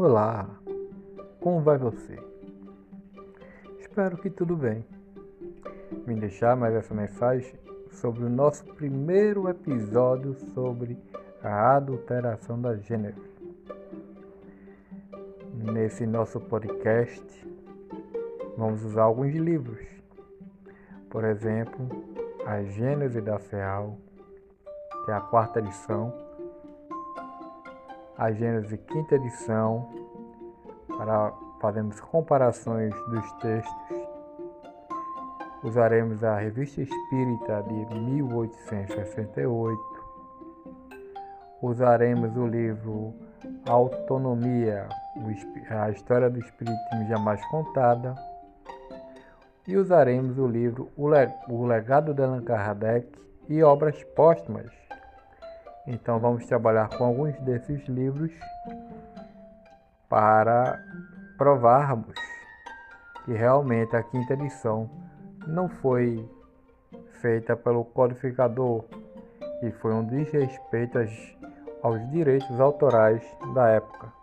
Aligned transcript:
Olá, 0.00 0.48
como 1.40 1.60
vai 1.60 1.76
você? 1.76 2.16
Espero 3.80 4.16
que 4.16 4.30
tudo 4.30 4.54
bem. 4.54 4.86
Vim 6.06 6.14
deixar 6.14 6.54
mais 6.54 6.72
essa 6.72 6.94
mensagem 6.94 7.52
sobre 7.90 8.22
o 8.22 8.28
nosso 8.28 8.64
primeiro 8.74 9.48
episódio 9.48 10.34
sobre 10.54 10.96
a 11.42 11.74
adulteração 11.74 12.62
da 12.62 12.76
gênero. 12.76 13.20
Nesse 15.52 16.06
nosso 16.06 16.38
podcast, 16.38 17.26
vamos 18.56 18.84
usar 18.84 19.02
alguns 19.02 19.34
livros. 19.34 19.84
Por 21.10 21.24
exemplo, 21.24 21.88
A 22.46 22.62
Gênese 22.62 23.20
da 23.20 23.40
Feal, 23.40 23.98
que 25.04 25.10
é 25.10 25.14
a 25.14 25.20
quarta 25.22 25.58
edição 25.58 26.27
a 28.18 28.30
Gênese 28.32 28.76
quinta 28.76 29.14
edição, 29.14 29.88
para 30.88 31.32
fazermos 31.60 32.00
comparações 32.00 32.92
dos 33.06 33.32
textos. 33.34 34.08
Usaremos 35.62 36.24
a 36.24 36.36
Revista 36.36 36.82
Espírita 36.82 37.62
de 37.62 37.94
1868. 37.94 39.80
Usaremos 41.62 42.36
o 42.36 42.46
livro 42.46 43.14
Autonomia, 43.68 44.88
a 45.70 45.90
História 45.90 46.28
do 46.28 46.40
Espiritismo 46.40 47.06
Jamais 47.08 47.40
Contada. 47.46 48.16
E 49.66 49.76
usaremos 49.76 50.38
o 50.38 50.46
livro 50.48 50.90
O 50.96 51.06
Legado 51.66 52.12
de 52.12 52.22
Allan 52.22 52.42
Kardec 52.42 53.06
e 53.48 53.62
Obras 53.62 54.02
Póstumas, 54.16 54.72
então 55.88 56.18
vamos 56.18 56.44
trabalhar 56.46 56.88
com 56.90 57.04
alguns 57.04 57.34
desses 57.40 57.82
livros 57.88 58.30
para 60.06 60.78
provarmos 61.38 62.14
que 63.24 63.32
realmente 63.32 63.96
a 63.96 64.02
quinta 64.02 64.34
edição 64.34 64.88
não 65.46 65.66
foi 65.68 66.28
feita 67.22 67.56
pelo 67.56 67.84
codificador 67.84 68.84
e 69.62 69.70
foi 69.72 69.92
um 69.94 70.04
desrespeito 70.04 70.98
aos 71.82 72.10
direitos 72.10 72.60
autorais 72.60 73.22
da 73.54 73.68
época. 73.68 74.17